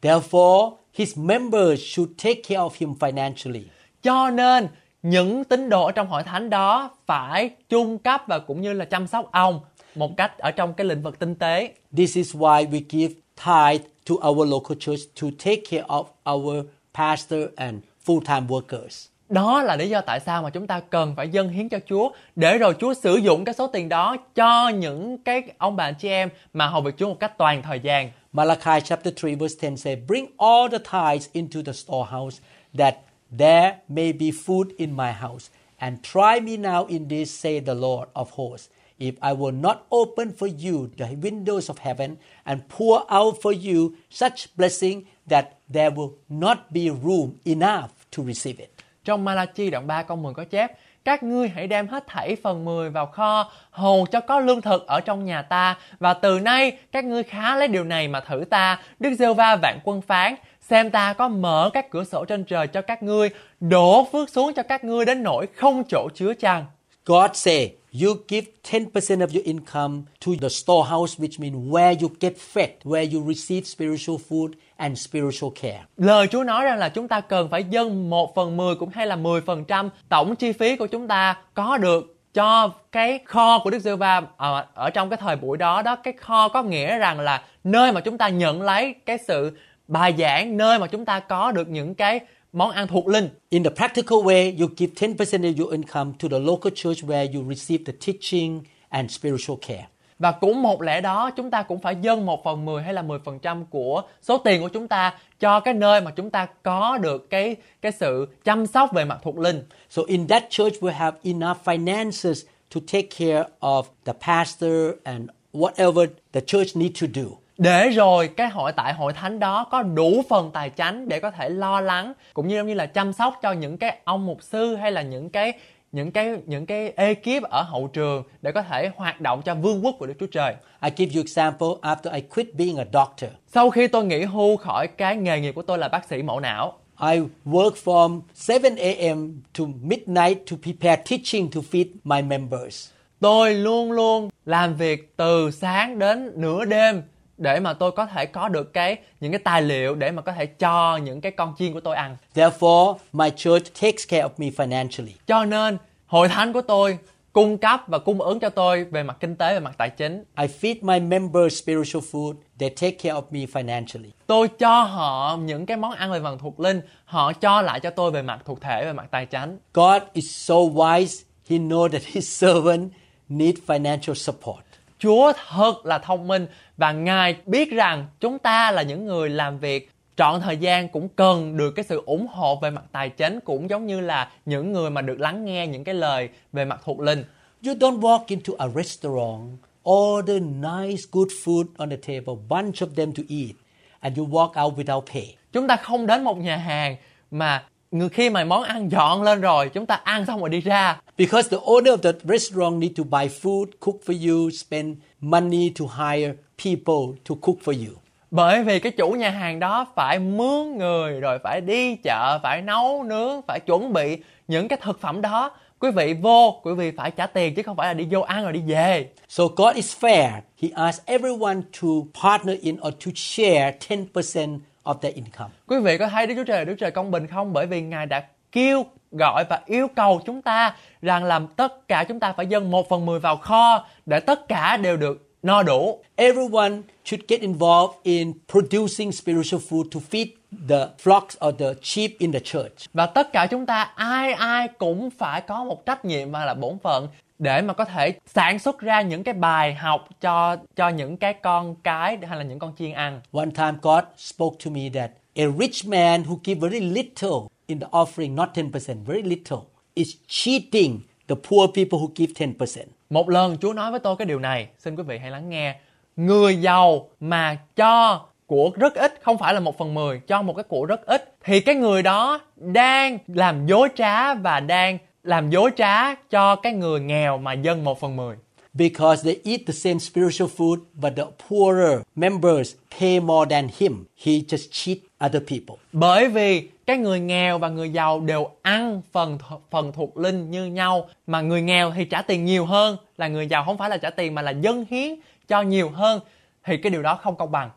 [0.01, 3.63] Therefore, his members should take care of him financially.
[4.03, 4.67] Cho nên
[5.01, 8.85] những tín đồ ở trong hội thánh đó phải chung cấp và cũng như là
[8.85, 9.59] chăm sóc ông
[9.95, 11.73] một cách ở trong cái lĩnh vực tinh tế.
[11.97, 13.13] This is why we give
[13.45, 17.75] tithe to our local church to take care of our pastor and
[18.07, 19.07] full-time workers.
[19.29, 22.09] Đó là lý do tại sao mà chúng ta cần phải dâng hiến cho Chúa
[22.35, 26.09] để rồi Chúa sử dụng cái số tiền đó cho những cái ông bà chị
[26.09, 28.11] em mà hầu việc Chúa một cách toàn thời gian.
[28.33, 32.41] Malachi chapter 3 verse 10 says, Bring all the tithes into the storehouse,
[32.77, 32.95] that
[33.37, 35.49] there may be food in my house.
[35.77, 38.69] And try me now in this, say the Lord of hosts.
[38.99, 43.53] If I will not open for you the windows of heaven and pour out for
[43.53, 48.69] you such blessing that there will not be room enough to receive it.
[49.05, 50.71] Trong Malachi đoạn 3 câu 10 có chép
[51.07, 54.87] các ngươi hãy đem hết thảy phần 10 vào kho, hầu cho có lương thực
[54.87, 58.43] ở trong nhà ta, và từ nay các ngươi khá lấy điều này mà thử
[58.49, 62.43] ta, Đức giê va vạn quân phán, xem ta có mở các cửa sổ trên
[62.43, 66.33] trời cho các ngươi, đổ phước xuống cho các ngươi đến nỗi không chỗ chứa
[66.33, 66.65] chăng.
[67.05, 72.09] God say, you give 10% of your income to the storehouse, which means where you
[72.19, 75.79] get fed, where you receive spiritual food and spiritual care.
[75.97, 79.07] Lời Chúa nói rằng là chúng ta cần phải dâng 1 phần 10 cũng hay
[79.07, 83.79] là 10% tổng chi phí của chúng ta có được cho cái kho của Đức
[83.79, 86.97] giê va ở, à, ở trong cái thời buổi đó đó cái kho có nghĩa
[86.97, 91.05] rằng là nơi mà chúng ta nhận lấy cái sự bài giảng nơi mà chúng
[91.05, 92.19] ta có được những cái
[92.57, 96.27] món ăn thuộc linh In the practical way, you give 10% of your income to
[96.29, 99.87] the local church where you receive the teaching and spiritual care.
[100.19, 103.01] Và cũng một lẽ đó chúng ta cũng phải dâng 1 phần 10 hay là
[103.01, 107.29] 10% của số tiền của chúng ta cho cái nơi mà chúng ta có được
[107.29, 109.63] cái cái sự chăm sóc về mặt thuộc linh.
[109.89, 112.43] So in that church, we have enough finances
[112.75, 117.46] to take care of the pastor and whatever the church need to do.
[117.57, 121.31] Để rồi cái hội tại hội thánh đó có đủ phần tài chánh để có
[121.31, 124.75] thể lo lắng cũng như như là chăm sóc cho những cái ông mục sư
[124.75, 125.53] hay là những cái
[125.91, 129.85] những cái những cái ekip ở hậu trường để có thể hoạt động cho vương
[129.85, 130.55] quốc của Đức Chúa Trời.
[130.81, 133.29] I give you example after I quit being a doctor.
[133.47, 136.39] Sau khi tôi nghỉ hưu khỏi cái nghề nghiệp của tôi là bác sĩ mổ
[136.39, 139.41] não, I work from 7 a.m.
[139.59, 142.89] to midnight to prepare teaching to feed my members.
[143.19, 147.01] tôi luôn luôn làm việc từ sáng đến nửa đêm
[147.37, 150.31] để mà tôi có thể có được cái những cái tài liệu để mà có
[150.31, 152.17] thể cho những cái con chiên của tôi ăn.
[152.35, 155.11] Therefore, my church takes care of me financially.
[155.27, 156.97] Cho nên hội thánh của tôi
[157.37, 160.23] cung cấp và cung ứng cho tôi về mặt kinh tế về mặt tài chính.
[160.37, 162.33] I feed my members spiritual food.
[162.59, 164.09] They take care of me financially.
[164.27, 167.89] Tôi cho họ những cái món ăn về mặt thuộc linh, họ cho lại cho
[167.89, 169.59] tôi về mặt thuộc thể về mặt tài chính.
[169.73, 171.23] God is so wise.
[171.49, 172.89] He knows that his servant
[173.29, 174.59] need financial support.
[174.99, 176.47] Chúa thật là thông minh
[176.77, 181.09] và Ngài biết rằng chúng ta là những người làm việc trọn thời gian cũng
[181.09, 184.71] cần được cái sự ủng hộ về mặt tài chính cũng giống như là những
[184.71, 187.23] người mà được lắng nghe những cái lời về mặt thuộc linh.
[187.65, 189.57] You don't walk into a restaurant,
[189.89, 193.55] order nice good food on the table, bunch of them to eat,
[193.99, 195.35] and you walk out without pay.
[195.53, 196.95] Chúng ta không đến một nhà hàng
[197.31, 200.61] mà người khi mà món ăn dọn lên rồi chúng ta ăn xong rồi đi
[200.61, 204.97] ra Because the owner of the restaurant need to buy food, cook for you, spend
[205.21, 207.95] money to hire people to cook for you.
[208.31, 212.61] Bởi vì cái chủ nhà hàng đó phải mướn người rồi phải đi chợ, phải
[212.61, 214.17] nấu nướng, phải chuẩn bị
[214.47, 215.51] những cái thực phẩm đó.
[215.79, 218.43] Quý vị vô, quý vị phải trả tiền chứ không phải là đi vô ăn
[218.43, 219.09] rồi đi về.
[219.29, 220.29] So God is fair.
[220.61, 221.87] He asks everyone to
[222.23, 225.49] partner in or to share 10% of their income.
[225.67, 227.53] Quý vị có thấy Đức Chúa Trời Đức Chúa Trời công bình không?
[227.53, 232.03] Bởi vì Ngài đã kêu gọi và yêu cầu chúng ta rằng làm tất cả
[232.03, 235.63] chúng ta phải dâng một phần mười vào kho để tất cả đều được no
[235.63, 235.99] đủ.
[236.15, 240.27] Everyone should get involved in producing spiritual food to feed
[240.67, 242.73] the flocks or the sheep in the church.
[242.93, 246.53] Và tất cả chúng ta ai ai cũng phải có một trách nhiệm và là
[246.53, 247.07] bổn phận
[247.39, 251.33] để mà có thể sản xuất ra những cái bài học cho cho những cái
[251.33, 253.21] con cái hay là những con chiên ăn.
[253.31, 257.79] One time God spoke to me that a rich man who give very little in
[257.79, 262.85] the offering, not 10%, very little, is cheating the poor people who give 10%.
[263.09, 265.75] Một lần Chúa nói với tôi cái điều này, xin quý vị hãy lắng nghe.
[266.15, 270.53] Người giàu mà cho của rất ít, không phải là một phần mười, cho một
[270.53, 275.49] cái của rất ít, thì cái người đó đang làm dối trá và đang làm
[275.49, 278.35] dối trá cho cái người nghèo mà dân một phần mười.
[278.73, 284.05] Because they eat the same spiritual food, but the poorer members pay more than him.
[284.23, 285.75] He just cheat other people.
[285.91, 289.37] Bởi vì cái người nghèo và người giàu đều ăn phần
[289.69, 293.47] phần thuộc linh như nhau mà người nghèo thì trả tiền nhiều hơn là người
[293.47, 295.15] giàu không phải là trả tiền mà là dâng hiến
[295.47, 296.19] cho nhiều hơn
[296.63, 297.69] thì cái điều đó không công bằng.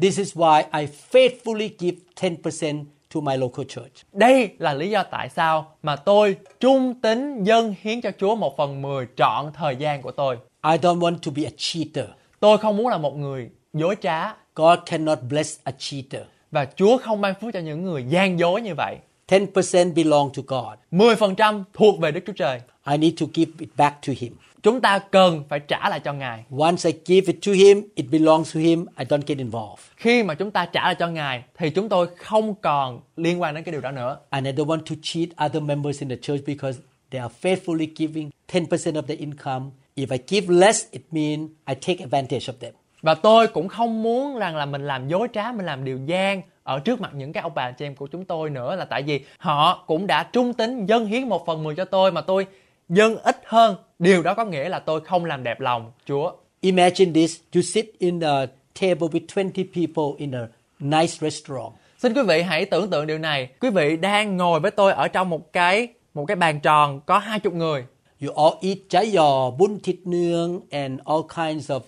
[0.00, 3.92] This is why I faithfully give 10% to my local church.
[4.12, 8.56] Đây là lý do tại sao mà tôi trung tín dâng hiến cho Chúa một
[8.56, 10.36] phần mười trọn thời gian của tôi.
[10.64, 12.04] I don't want to be a cheater.
[12.40, 16.22] Tôi không muốn là một người dối trá God cannot bless a cheater.
[16.50, 18.96] Và Chúa không ban phước cho những người gian dối như vậy.
[19.28, 20.78] 10% belong to God.
[20.90, 22.60] 10% thuộc về Đức Chúa Trời.
[22.90, 24.32] I need to give it back to him.
[24.62, 26.44] Chúng ta cần phải trả lại cho Ngài.
[26.58, 28.86] Once I give it to him, it belongs to him.
[28.98, 29.82] I don't get involved.
[29.96, 33.54] Khi mà chúng ta trả lại cho Ngài thì chúng tôi không còn liên quan
[33.54, 34.18] đến cái điều đó nữa.
[34.30, 36.78] And I don't want to cheat other members in the church because
[37.10, 39.70] they are faithfully giving 10% of their income.
[39.96, 42.72] If I give less, it means I take advantage of them.
[43.02, 46.42] Và tôi cũng không muốn rằng là mình làm dối trá, mình làm điều gian
[46.62, 49.02] ở trước mặt những cái ông bà chị em của chúng tôi nữa là tại
[49.02, 52.46] vì họ cũng đã trung tín dâng hiến một phần mười cho tôi mà tôi
[52.88, 53.76] dâng ít hơn.
[53.98, 56.32] Điều đó có nghĩa là tôi không làm đẹp lòng Chúa.
[56.60, 58.46] Imagine this you sit in a
[58.80, 61.72] table with 20 people in a nice restaurant.
[61.98, 63.48] Xin quý vị hãy tưởng tượng điều này.
[63.60, 67.18] Quý vị đang ngồi với tôi ở trong một cái một cái bàn tròn có
[67.18, 67.84] hai chục người.
[68.22, 71.80] You all eat chả giò, bún thịt nướng, and all kinds of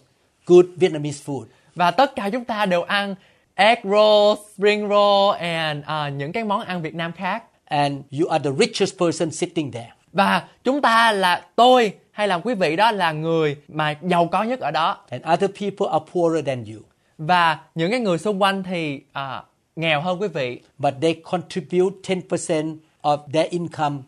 [0.50, 1.44] good Vietnamese food.
[1.74, 3.14] Và tất cả chúng ta đều ăn
[3.54, 7.44] egg roll, spring roll and à, những cái món ăn Việt Nam khác.
[7.64, 9.92] And you are the richest person sitting there.
[10.12, 14.42] Và chúng ta là tôi hay là quý vị đó là người mà giàu có
[14.42, 14.96] nhất ở đó.
[15.10, 16.80] And other people are poorer than you.
[17.18, 19.42] Và những cái người xung quanh thì à,
[19.76, 20.60] nghèo hơn quý vị.
[20.78, 23.98] But they contribute 10% of their income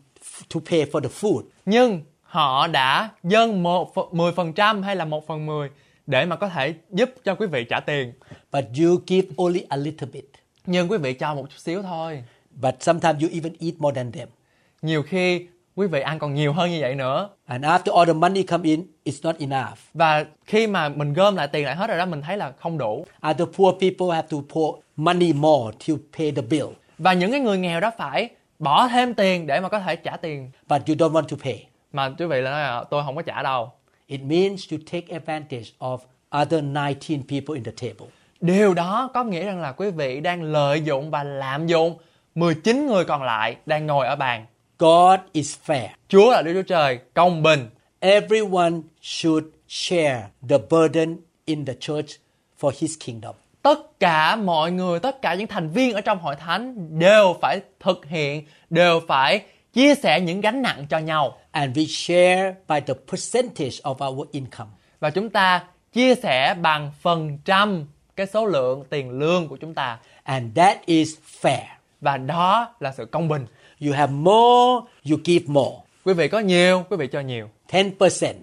[0.54, 1.42] to pay for the food.
[1.66, 5.70] Nhưng họ đã dâng một phần- 10% hay là một phần 10
[6.06, 8.12] để mà có thể giúp cho quý vị trả tiền.
[8.52, 10.24] But you give only a little bit.
[10.66, 12.24] Nhưng quý vị cho một chút xíu thôi.
[12.62, 14.28] But sometimes you even eat more than them.
[14.82, 17.28] Nhiều khi quý vị ăn còn nhiều hơn như vậy nữa.
[17.46, 19.78] And after all the money come in, it's not enough.
[19.94, 22.78] Và khi mà mình gom lại tiền lại hết rồi đó mình thấy là không
[22.78, 23.06] đủ.
[23.30, 26.66] Other poor people have to pour money more to pay the bill.
[26.98, 30.16] Và những cái người nghèo đó phải bỏ thêm tiền để mà có thể trả
[30.16, 30.50] tiền.
[30.68, 31.66] But you don't want to pay.
[31.92, 33.72] Mà quý vị là nói là tôi không có trả đâu.
[34.12, 35.98] It means you take advantage of
[36.30, 38.06] other 19 people in the table.
[38.40, 41.96] Điều đó có nghĩa rằng là quý vị đang lợi dụng và lạm dụng
[42.34, 44.46] 19 người còn lại đang ngồi ở bàn.
[44.78, 45.88] God is fair.
[46.08, 47.68] Chúa là Đức Chúa Trời công bình.
[48.00, 48.72] Everyone
[49.02, 52.10] should share the burden in the church
[52.60, 53.34] for his kingdom.
[53.62, 57.60] Tất cả mọi người, tất cả những thành viên ở trong hội thánh đều phải
[57.80, 61.38] thực hiện, đều phải chia sẻ những gánh nặng cho nhau.
[61.52, 64.68] And we share by the percentage of our income.
[65.00, 67.84] Và chúng ta chia sẻ bằng phần trăm
[68.16, 69.98] cái số lượng tiền lương của chúng ta.
[70.22, 71.64] And that is fair.
[72.00, 73.46] Và đó là sự công bình.
[73.80, 75.76] You have more, you give more.
[76.04, 77.48] Quý vị có nhiều, quý vị cho nhiều.
[77.68, 78.34] 10%.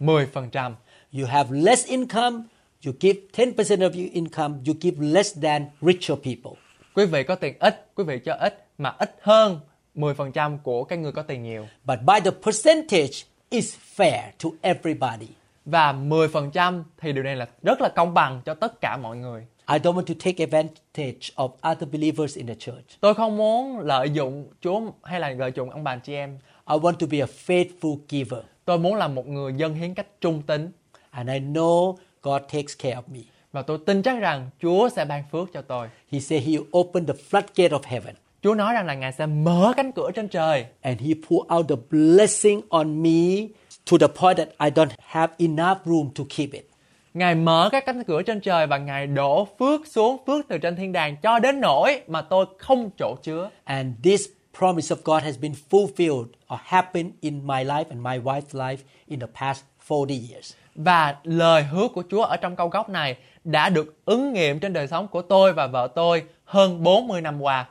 [0.00, 0.72] 10%.
[1.18, 2.44] You have less income,
[2.86, 6.60] you give 10% of your income, you give less than richer people.
[6.94, 9.60] Quý vị có tiền ít, quý vị cho ít mà ít hơn
[9.96, 11.66] 10% của cái người có tiền nhiều.
[11.84, 15.28] But by the percentage, it's fair to everybody.
[15.64, 19.46] Và 10% thì điều này là rất là công bằng cho tất cả mọi người.
[19.68, 23.00] I don't want to take advantage of other believers in the church.
[23.00, 26.38] Tôi không muốn lợi dụng Chúa hay là lợi dụng ông bà chị em.
[26.70, 28.40] I want to be a faithful giver.
[28.64, 30.72] Tôi muốn là một người dân hiến cách trung tín.
[31.10, 33.20] And I know God takes care of me.
[33.52, 35.88] Và tôi tin chắc rằng Chúa sẽ ban phước cho tôi.
[36.12, 38.14] He said he will open the floodgate of heaven
[38.46, 41.68] Chúa nói rằng là Ngài sẽ mở cánh cửa trên trời and he pour out
[41.68, 43.46] the blessing on me
[43.90, 46.70] to the point that I don't have enough room to keep it.
[47.14, 50.76] Ngài mở các cánh cửa trên trời và Ngài đổ phước xuống phước từ trên
[50.76, 53.50] thiên đàng cho đến nỗi mà tôi không chỗ chứa.
[53.64, 54.26] And this
[54.58, 58.78] promise of God has been fulfilled or happened in my life and my wife's life
[59.06, 60.54] in the past 40 years.
[60.74, 64.72] Và lời hứa của Chúa ở trong câu gốc này đã được ứng nghiệm trên
[64.72, 67.66] đời sống của tôi và vợ tôi hơn 40 năm qua.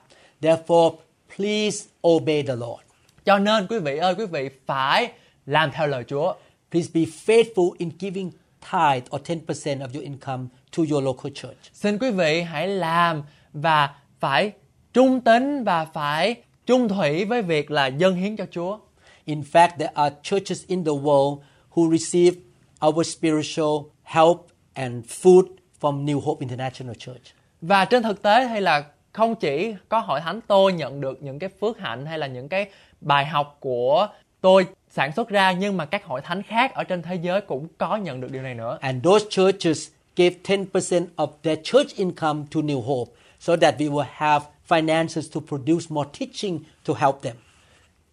[0.46, 0.98] Therefore,
[1.36, 2.82] please obey the Lord.
[3.26, 5.12] Cho nên quý vị ơi, quý vị phải
[5.46, 6.34] làm theo lời Chúa.
[6.72, 8.32] Please be faithful in giving
[8.72, 11.58] tithe or 10% of your income to your local church.
[11.74, 14.52] Xin quý vị hãy làm và phải
[14.94, 18.80] trung tín và phải trung thủy với việc là dâng hiến cho Chúa.
[19.26, 21.40] In fact, there are churches in the world
[21.74, 22.42] who receive
[22.88, 24.38] our spiritual help
[24.74, 25.44] and food
[25.82, 27.24] from New Hope International Church.
[27.62, 28.84] Và trên thực tế hay là
[29.16, 32.50] không chỉ có hội thánh tôi nhận được những cái phước hạnh hay là những
[32.50, 32.70] cái
[33.02, 34.08] bài học của
[34.42, 37.68] tôi sản xuất ra nhưng mà các hội thánh khác ở trên thế giới cũng
[37.78, 38.78] có nhận được điều này nữa.
[38.82, 43.92] And those churches gave 10% of their church income to New Hope so that we
[43.92, 47.36] will have finances to produce more teaching to help them.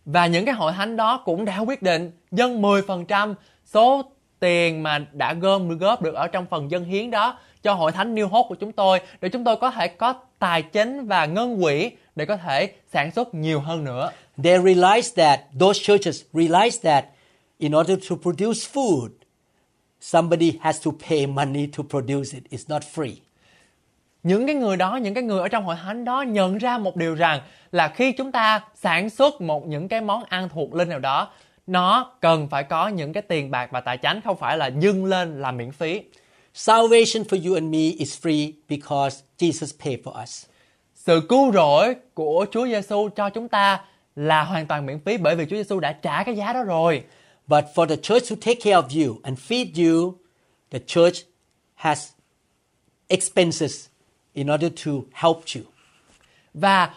[0.05, 3.35] Và những cái hội thánh đó cũng đã quyết định dâng 10%
[3.65, 4.03] số
[4.43, 8.15] tiền mà đã gom góp được ở trong phần dân hiến đó cho hội thánh
[8.15, 11.63] New Hope của chúng tôi để chúng tôi có thể có tài chính và ngân
[11.63, 14.11] quỹ để có thể sản xuất nhiều hơn nữa.
[14.45, 17.05] They realized that, those churches realized that
[17.59, 19.09] in order to produce food,
[20.01, 22.43] somebody has to pay money to produce it.
[22.51, 23.15] It's not free.
[24.23, 26.97] Những cái người đó, những cái người ở trong hội thánh đó nhận ra một
[26.97, 27.41] điều rằng
[27.73, 31.29] là khi chúng ta sản xuất một những cái món ăn thuộc linh nào đó,
[31.67, 35.05] nó cần phải có những cái tiền bạc và tài chánh không phải là dâng
[35.05, 36.03] lên là miễn phí.
[36.55, 40.47] Salvation for you and me is free because Jesus paid for us.
[40.95, 43.85] Sự cứu rỗi của Chúa Giêsu cho chúng ta
[44.17, 47.05] là hoàn toàn miễn phí bởi vì Chúa Giêsu đã trả cái giá đó rồi.
[47.47, 50.15] But for the church to take care of you and feed you,
[50.71, 51.17] the church
[51.75, 52.11] has
[53.09, 53.87] expenses
[54.33, 55.63] in order to help you.
[56.55, 56.95] Và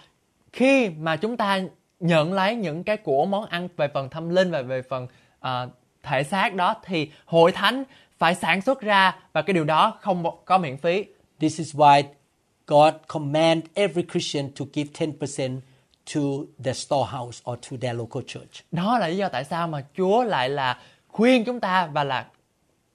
[0.54, 1.62] khi mà chúng ta
[1.99, 5.08] nhận lấy những cái của món ăn về phần tâm linh và về phần
[5.39, 5.67] à,
[6.03, 7.84] thể xác đó thì hội thánh
[8.17, 11.05] phải sản xuất ra và cái điều đó không có miễn phí.
[11.39, 12.03] This is why
[12.67, 15.60] God command every Christian to give 10%
[16.15, 16.21] to
[16.63, 18.63] their storehouse or to their local church.
[18.71, 22.25] Đó là lý do tại sao mà Chúa lại là khuyên chúng ta và là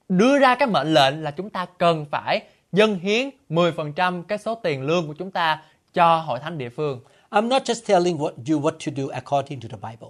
[0.09, 4.55] đưa ra cái mệnh lệnh là chúng ta cần phải dâng hiến 10% cái số
[4.55, 5.61] tiền lương của chúng ta
[5.93, 6.99] cho hội thánh địa phương.
[7.31, 10.09] I'm not just telling what you what to do according to the Bible.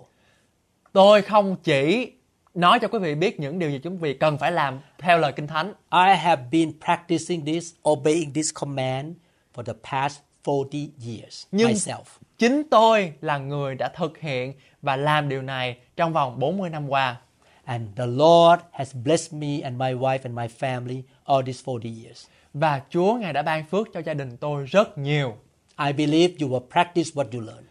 [0.93, 2.11] Tôi không chỉ
[2.53, 5.31] nói cho quý vị biết những điều gì chúng vị cần phải làm theo lời
[5.31, 5.73] Kinh Thánh.
[5.91, 9.13] I have been practicing this, obeying this command
[9.55, 12.03] for the past 40 years Nhưng myself.
[12.37, 16.89] chính tôi là người đã thực hiện và làm điều này trong vòng 40 năm
[16.89, 17.21] qua.
[17.63, 22.03] And the Lord has blessed me and my wife and my family all these 40
[22.03, 22.25] years.
[22.53, 25.37] Và Chúa Ngài đã ban phước cho gia đình tôi rất nhiều.
[25.77, 27.63] I believe you will practice what you learn.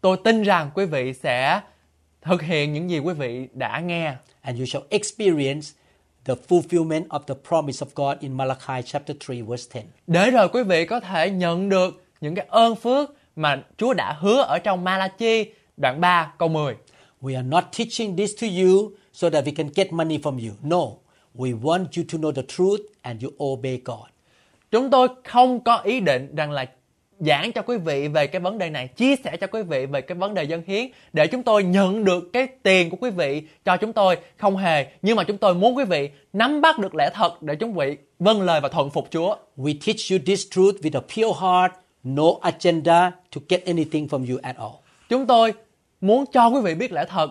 [0.00, 1.60] Tôi tin rằng quý vị sẽ
[2.22, 5.66] thực hiện những gì quý vị đã nghe And you shall experience
[6.24, 9.84] the fulfillment of the promise of God in Malachi chapter 3 verse 10.
[10.06, 14.16] để rồi quý vị có thể nhận được những cái ơn phước mà Chúa đã
[14.20, 15.44] hứa ở trong Malachi
[15.76, 16.74] đoạn 3 câu 10.
[17.22, 20.54] We are not teaching this to you so that we can get money from you.
[20.62, 20.84] No,
[21.34, 24.08] we want you to know the truth and you obey God.
[24.70, 26.64] Chúng tôi không có ý định rằng là
[27.20, 30.00] giảng cho quý vị về cái vấn đề này, chia sẻ cho quý vị về
[30.00, 33.42] cái vấn đề dân hiến để chúng tôi nhận được cái tiền của quý vị
[33.64, 36.94] cho chúng tôi không hề, nhưng mà chúng tôi muốn quý vị nắm bắt được
[36.94, 39.36] lẽ thật để chúng vị vâng lời và thuận phục Chúa.
[39.56, 41.72] We teach you this truth with a pure heart,
[42.04, 44.72] no agenda to get anything from you at all.
[45.08, 45.52] Chúng tôi
[46.00, 47.30] muốn cho quý vị biết lẽ thật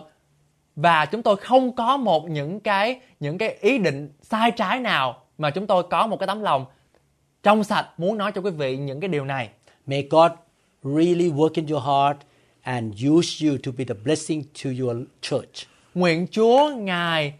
[0.76, 5.22] và chúng tôi không có một những cái những cái ý định sai trái nào
[5.38, 6.64] mà chúng tôi có một cái tấm lòng
[7.42, 9.48] trong sạch muốn nói cho quý vị những cái điều này.
[9.88, 10.32] May God
[10.84, 12.16] really work in your heart
[12.62, 15.66] and use you to be the blessing to your church.
[15.94, 17.32] Nguyện Chúa Ngài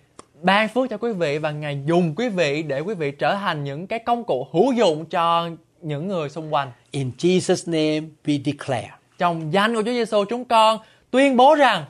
[0.43, 3.65] ban phước cho quý vị và Ngài dùng quý vị để quý vị trở thành
[3.65, 5.51] những cái công cụ hữu dụng cho
[5.83, 6.73] những người xung quanh.
[6.91, 10.79] In Jesus' name we declare Trong danh của Chúa Giêsu chúng con
[11.11, 11.85] tuyên bố rằng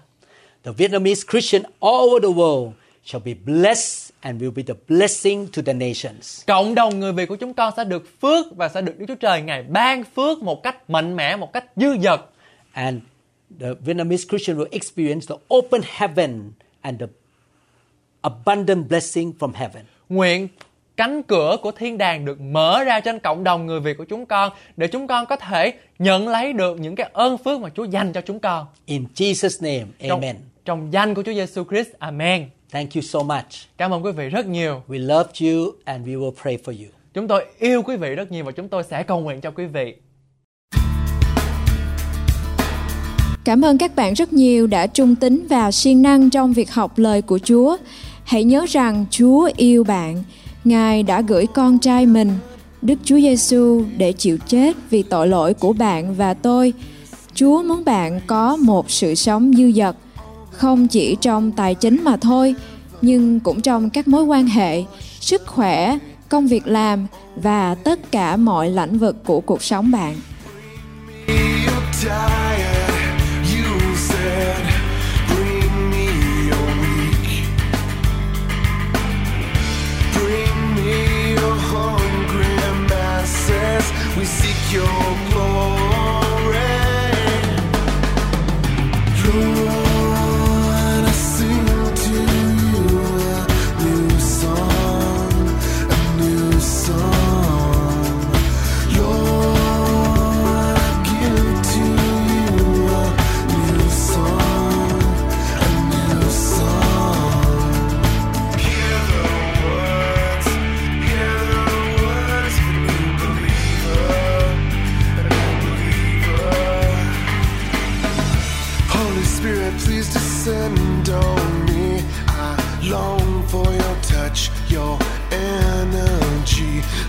[0.65, 2.71] the Vietnamese Christian all over the world
[3.05, 6.45] shall be blessed and will be the blessing to the nations.
[6.47, 9.14] cộng đồng người Việt của chúng con sẽ được phước và sẽ được Đức Chúa
[9.14, 12.20] Trời Ngài ban phước một cách mạnh mẽ, một cách dư dật.
[12.72, 12.99] And
[13.61, 17.07] the Vietnamese Christian will experience the open heaven and the
[18.20, 19.85] abundant blessing from heaven.
[20.09, 20.49] Nguyện
[20.97, 24.26] cánh cửa của thiên đàng được mở ra trên cộng đồng người Việt của chúng
[24.26, 27.85] con để chúng con có thể nhận lấy được những cái ơn phước mà Chúa
[27.85, 28.66] dành cho chúng con.
[28.87, 30.37] In Jesus' name, Trong, amen.
[30.64, 31.89] trong danh của Chúa Giêsu Christ.
[31.99, 32.49] Amen.
[32.73, 33.45] Thank you so much.
[33.77, 34.83] Cảm ơn quý vị rất nhiều.
[34.89, 36.91] We love you and we will pray for you.
[37.14, 39.66] Chúng tôi yêu quý vị rất nhiều và chúng tôi sẽ cầu nguyện cho quý
[39.66, 39.95] vị.
[43.45, 46.99] Cảm ơn các bạn rất nhiều đã trung tín và siêng năng trong việc học
[46.99, 47.77] lời của Chúa.
[48.25, 50.23] Hãy nhớ rằng Chúa yêu bạn.
[50.64, 52.31] Ngài đã gửi con trai mình,
[52.83, 56.73] Đức Chúa Giêsu để chịu chết vì tội lỗi của bạn và tôi.
[57.35, 59.97] Chúa muốn bạn có một sự sống dư dật,
[60.59, 62.55] không chỉ trong tài chính mà thôi,
[63.03, 64.85] nhưng cũng trong các mối quan hệ,
[65.21, 65.99] sức khỏe,
[66.29, 67.07] công việc làm
[67.37, 70.17] và tất cả mọi lĩnh vực của cuộc sống bạn.
[84.19, 86.08] We seek your glory.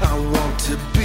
[0.02, 0.99] I want to be